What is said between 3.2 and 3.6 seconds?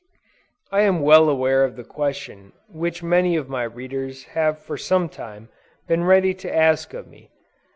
of